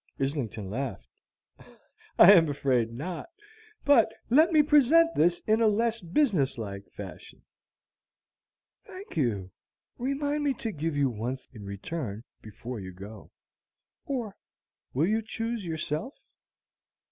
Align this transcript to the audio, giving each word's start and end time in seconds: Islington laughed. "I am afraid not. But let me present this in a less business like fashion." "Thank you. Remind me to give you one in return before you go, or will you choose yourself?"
Islington 0.19 0.71
laughed. 0.71 1.07
"I 2.17 2.33
am 2.33 2.49
afraid 2.49 2.91
not. 2.91 3.27
But 3.85 4.11
let 4.31 4.51
me 4.51 4.63
present 4.63 5.13
this 5.13 5.41
in 5.41 5.61
a 5.61 5.67
less 5.67 6.01
business 6.01 6.57
like 6.57 6.89
fashion." 6.97 7.43
"Thank 8.83 9.15
you. 9.15 9.51
Remind 9.99 10.43
me 10.43 10.55
to 10.55 10.71
give 10.71 10.95
you 10.97 11.11
one 11.11 11.37
in 11.53 11.65
return 11.65 12.23
before 12.41 12.79
you 12.79 12.91
go, 12.93 13.29
or 14.03 14.35
will 14.91 15.05
you 15.05 15.21
choose 15.21 15.63
yourself?" 15.67 16.15